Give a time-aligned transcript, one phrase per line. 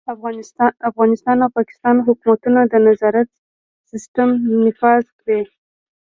[0.89, 3.27] افغانستان او پاکستان حکومتونه د نظارت
[3.91, 4.29] سیستم
[4.63, 5.39] نافذ کړي.